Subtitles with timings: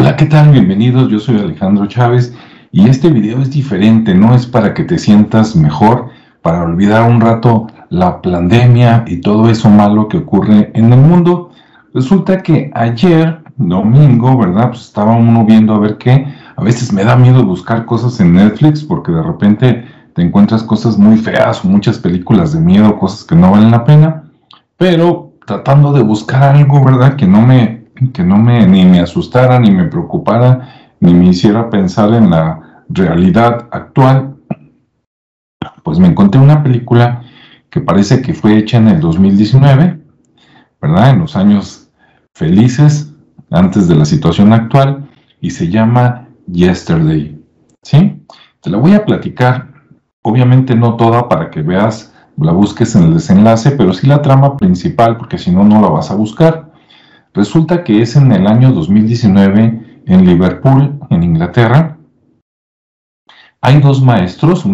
[0.00, 0.50] Hola, ¿qué tal?
[0.50, 2.34] Bienvenidos, yo soy Alejandro Chávez
[2.72, 6.08] y este video es diferente, no es para que te sientas mejor,
[6.40, 11.50] para olvidar un rato la pandemia y todo eso malo que ocurre en el mundo.
[11.92, 14.70] Resulta que ayer, domingo, ¿verdad?
[14.70, 16.26] Pues estaba uno viendo a ver qué.
[16.56, 20.96] A veces me da miedo buscar cosas en Netflix porque de repente te encuentras cosas
[20.96, 24.22] muy feas muchas películas de miedo, cosas que no valen la pena.
[24.78, 27.16] Pero tratando de buscar algo, ¿verdad?
[27.16, 27.79] Que no me
[28.12, 32.84] que no me, ni me asustara, ni me preocupara, ni me hiciera pensar en la
[32.88, 34.36] realidad actual,
[35.82, 37.22] pues me encontré una película
[37.70, 40.00] que parece que fue hecha en el 2019,
[40.80, 41.10] ¿verdad?
[41.10, 41.90] En los años
[42.34, 43.12] felices,
[43.50, 45.08] antes de la situación actual,
[45.40, 47.40] y se llama Yesterday,
[47.82, 48.24] ¿sí?
[48.60, 49.72] Te la voy a platicar,
[50.22, 54.56] obviamente no toda para que veas, la busques en el desenlace, pero sí la trama
[54.56, 56.69] principal, porque si no, no la vas a buscar.
[57.32, 61.96] Resulta que es en el año 2019 en Liverpool, en Inglaterra.
[63.60, 64.64] Hay dos maestros,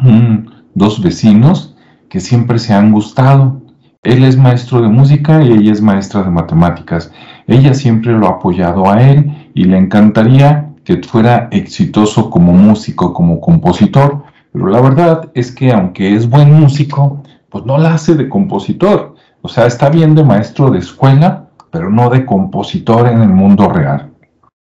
[0.74, 1.76] dos vecinos
[2.08, 3.62] que siempre se han gustado.
[4.02, 7.12] Él es maestro de música y ella es maestra de matemáticas.
[7.46, 13.12] Ella siempre lo ha apoyado a él y le encantaría que fuera exitoso como músico,
[13.12, 14.24] como compositor.
[14.52, 19.14] Pero la verdad es que aunque es buen músico, pues no la hace de compositor.
[19.42, 21.43] O sea, está bien de maestro de escuela,
[21.74, 24.12] pero no de compositor en el mundo real.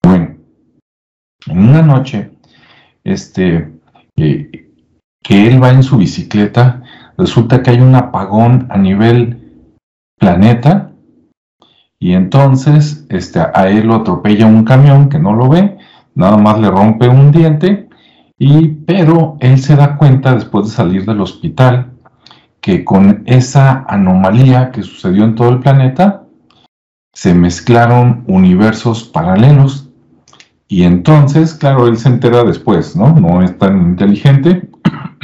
[0.01, 0.37] Bueno,
[1.45, 2.31] en una noche,
[3.03, 3.69] este,
[4.15, 6.83] que él va en su bicicleta,
[7.17, 9.67] resulta que hay un apagón a nivel
[10.17, 10.93] planeta
[11.99, 15.77] y entonces este, a él lo atropella un camión que no lo ve,
[16.13, 17.89] nada más le rompe un diente,
[18.39, 21.91] y, pero él se da cuenta después de salir del hospital
[22.61, 26.24] que con esa anomalía que sucedió en todo el planeta,
[27.15, 29.89] se mezclaron universos paralelos
[30.67, 33.13] y entonces, claro, él se entera después, ¿no?
[33.13, 34.69] No es tan inteligente,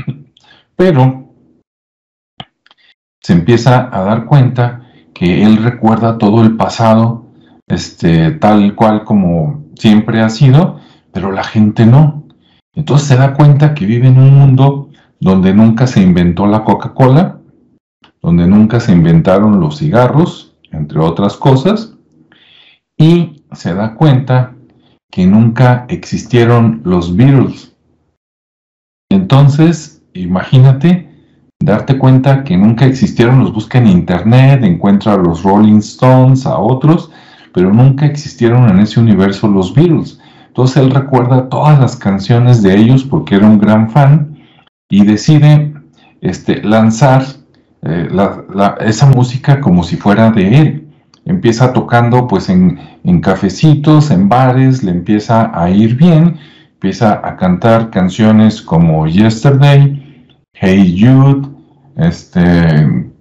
[0.77, 1.33] pero
[3.21, 7.25] se empieza a dar cuenta que él recuerda todo el pasado,
[7.67, 10.79] este, tal cual como siempre ha sido,
[11.11, 12.23] pero la gente no.
[12.73, 14.89] Entonces se da cuenta que vive en un mundo
[15.19, 17.39] donde nunca se inventó la Coca-Cola,
[18.21, 20.50] donde nunca se inventaron los cigarros,
[20.91, 21.93] entre otras cosas,
[22.97, 24.53] y se da cuenta
[25.09, 27.73] que nunca existieron los Beatles.
[29.09, 31.09] Entonces, imagínate
[31.59, 36.57] darte cuenta que nunca existieron, los busca en internet, encuentra a los Rolling Stones, a
[36.57, 37.09] otros,
[37.53, 40.19] pero nunca existieron en ese universo los Beatles.
[40.47, 44.37] Entonces él recuerda todas las canciones de ellos porque era un gran fan
[44.89, 45.73] y decide
[46.19, 47.23] este, lanzar
[47.83, 48.09] eh,
[48.81, 50.87] esa música como si fuera de él.
[51.25, 52.79] Empieza tocando pues en,
[53.21, 56.37] cafecitos, en bares, le empieza a ir bien,
[56.73, 61.47] empieza a cantar canciones como Yesterday, Hey Jude,
[61.97, 63.11] este,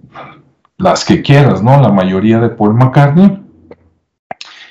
[0.77, 1.79] las que quieras, ¿no?
[1.79, 3.39] La mayoría de Paul McCartney.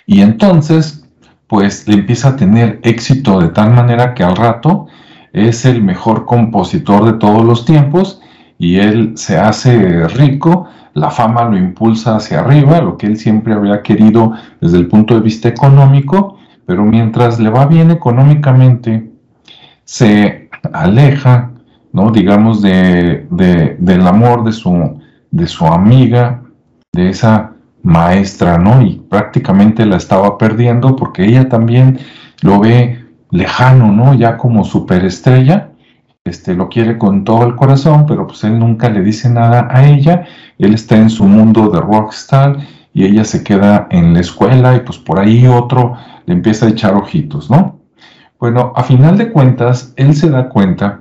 [0.06, 1.04] Y entonces,
[1.46, 4.88] pues le empieza a tener éxito de tal manera que al rato
[5.32, 8.20] es el mejor compositor de todos los tiempos
[8.60, 13.54] y él se hace rico, la fama lo impulsa hacia arriba, lo que él siempre
[13.54, 19.10] había querido desde el punto de vista económico, pero mientras le va bien económicamente,
[19.84, 21.52] se aleja,
[21.94, 22.10] ¿no?
[22.10, 23.26] digamos, de,
[23.78, 25.00] del amor de su,
[25.30, 26.42] de su amiga,
[26.92, 28.82] de esa maestra, ¿no?
[28.82, 31.98] Y prácticamente la estaba perdiendo porque ella también
[32.42, 34.12] lo ve lejano, ¿no?
[34.12, 35.70] Ya como superestrella
[36.24, 39.88] este, lo quiere con todo el corazón, pero pues él nunca le dice nada a
[39.88, 40.26] ella,
[40.58, 42.58] él está en su mundo de rockstar
[42.92, 46.70] y ella se queda en la escuela y pues por ahí otro le empieza a
[46.70, 47.80] echar ojitos, ¿no?
[48.38, 51.00] Bueno, a final de cuentas, él se da cuenta,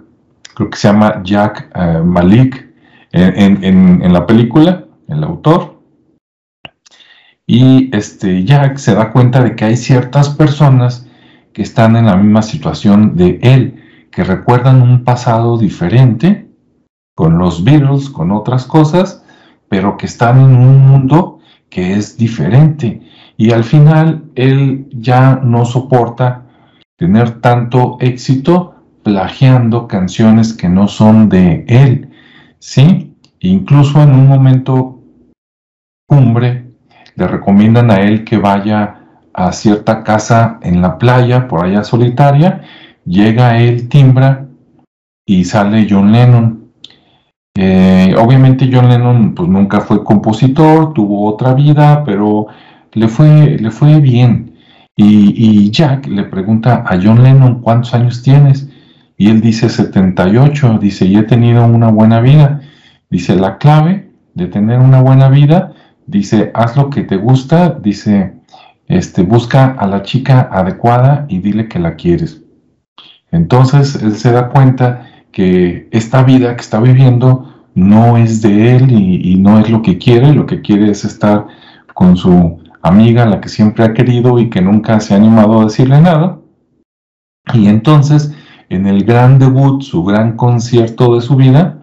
[0.56, 2.68] creo que se llama Jack eh, Malik
[3.12, 5.82] en, la película, el autor,
[7.48, 11.08] y este Jack se da cuenta de que hay ciertas personas
[11.54, 13.79] que están en la misma situación de él
[14.12, 16.50] que recuerdan un pasado diferente
[17.16, 19.24] con los Beatles, con otras cosas,
[19.68, 21.40] pero que están en un mundo
[21.70, 23.02] que es diferente.
[23.38, 26.46] Y al final él ya no soporta
[26.98, 32.10] tener tanto éxito plagiando canciones que no son de él,
[32.60, 33.16] ¿sí?
[33.40, 35.02] Incluso en un momento
[36.08, 36.70] cumbre
[37.16, 38.96] le recomiendan a él que vaya
[39.34, 42.62] a cierta casa en la playa, por allá solitaria,
[43.10, 44.46] llega él, timbra
[45.26, 46.72] y sale John Lennon.
[47.56, 52.48] Eh, obviamente John Lennon pues nunca fue compositor, tuvo otra vida, pero
[52.94, 54.56] le fue, le fue bien.
[54.96, 58.70] Y, Jack le pregunta a John Lennon, ¿cuántos años tienes?
[59.18, 62.62] Y él dice 78, dice, y he tenido una buena vida.
[63.10, 65.74] Dice, la clave de tener una buena vida,
[66.06, 68.34] dice, haz lo que te gusta, dice,
[68.88, 72.44] este, busca a la chica adecuada y dile que la quieres.
[73.32, 78.92] Entonces él se da cuenta que esta vida que está viviendo no es de él
[78.92, 81.48] y, no es lo que quiere, lo que quiere es estar
[81.94, 85.66] con su amiga, la que siempre ha querido y que nunca se ha animado a
[85.66, 86.40] decirle nada.
[87.54, 88.34] Y entonces,
[88.70, 91.80] en el gran debut, su gran concierto de su vida,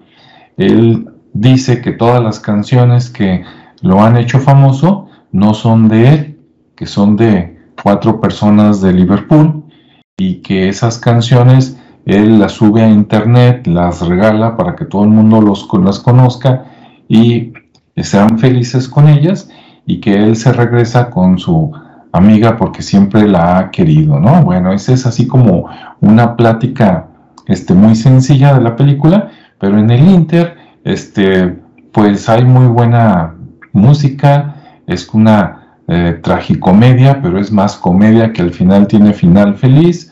[0.56, 3.44] él dice que todas las canciones que
[3.82, 6.38] lo han hecho famoso no son de él,
[6.74, 9.65] que son de cuatro personas de Liverpool
[10.18, 15.10] y que esas canciones él las sube a internet, las regala para que todo el
[15.10, 16.64] mundo los, las conozca
[17.06, 17.52] y
[17.96, 19.50] sean felices con ellas
[19.84, 21.70] y que él se regresa con su
[22.12, 24.42] amiga porque siempre la ha querido, ¿no?
[24.42, 25.68] Bueno, esa es así como
[26.00, 27.08] una plática
[27.46, 31.58] este, muy sencilla de la película, pero en el Inter, este,
[31.92, 33.34] pues hay muy buena
[33.72, 34.54] música,
[34.86, 40.05] es una eh, tragicomedia, pero es más comedia que al final tiene final feliz,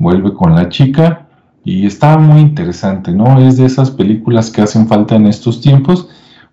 [0.00, 1.28] vuelve con la chica
[1.62, 3.38] y está muy interesante, ¿no?
[3.38, 6.08] Es de esas películas que hacen falta en estos tiempos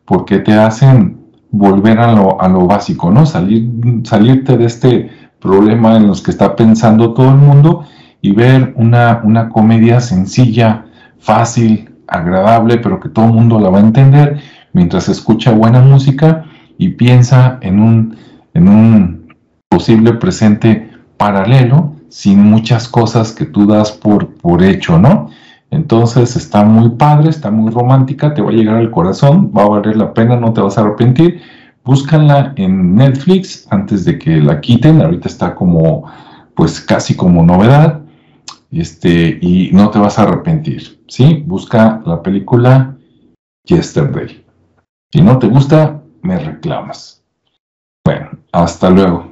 [0.05, 1.17] porque te hacen
[1.49, 3.25] volver a lo, a lo básico, ¿no?
[3.25, 3.67] Salir,
[4.03, 5.09] salirte de este
[5.39, 7.85] problema en los que está pensando todo el mundo
[8.21, 10.85] y ver una, una comedia sencilla,
[11.17, 14.41] fácil, agradable, pero que todo el mundo la va a entender
[14.73, 16.43] mientras escucha buena música
[16.77, 18.17] y piensa en un,
[18.53, 19.35] en un
[19.69, 25.29] posible presente paralelo sin muchas cosas que tú das por, por hecho, ¿no?
[25.69, 29.69] Entonces está muy padre, está muy romántica, te va a llegar al corazón, va a
[29.69, 31.41] valer la pena, no te vas a arrepentir.
[31.83, 36.05] Búscanla en Netflix antes de que la quiten, ahorita está como,
[36.55, 38.01] pues casi como novedad,
[38.71, 41.43] este, y no te vas a arrepentir, ¿sí?
[41.45, 42.95] Busca la película
[43.63, 44.45] Yesterday.
[45.11, 47.23] Si no te gusta, me reclamas.
[48.05, 49.26] Bueno, hasta luego.